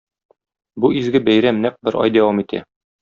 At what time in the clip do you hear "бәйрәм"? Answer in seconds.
1.27-1.61